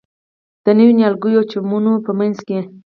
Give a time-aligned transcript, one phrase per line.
[0.63, 2.59] د نویو نیالګیو او چمنونو په منځ کې.